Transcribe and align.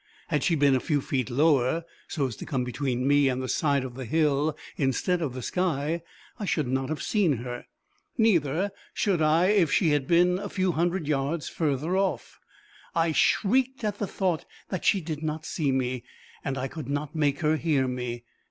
Had 0.29 0.43
she 0.43 0.55
been 0.55 0.73
a 0.73 0.79
few 0.79 0.99
feet 0.99 1.29
lower, 1.29 1.85
so 2.07 2.25
as 2.25 2.35
to 2.37 2.45
come 2.47 2.63
between 2.63 3.07
me 3.07 3.29
and 3.29 3.39
the 3.39 3.47
side 3.47 3.83
of 3.83 3.93
the 3.93 4.05
hill 4.05 4.57
instead 4.75 5.21
of 5.21 5.35
the 5.35 5.43
sky, 5.43 6.01
I 6.39 6.45
should 6.45 6.67
not 6.67 6.89
have 6.89 7.03
seen 7.03 7.33
her; 7.33 7.67
neither 8.17 8.71
should 8.95 9.21
I 9.21 9.49
if 9.49 9.71
she 9.71 9.89
had 9.89 10.07
been 10.07 10.39
a 10.39 10.49
few 10.49 10.71
hundred 10.71 11.07
yards 11.07 11.49
further 11.49 11.95
off. 11.95 12.39
I 12.95 13.11
shrieked 13.11 13.83
at 13.83 13.99
the 13.99 14.07
thought 14.07 14.43
that 14.69 14.85
she 14.85 15.01
did 15.01 15.21
not 15.21 15.45
see 15.45 15.71
me, 15.71 16.03
and 16.43 16.57
I 16.57 16.67
could 16.67 16.89
not 16.89 17.13
make 17.13 17.41
her 17.41 17.55
hear 17.57 17.87
me. 17.87 18.23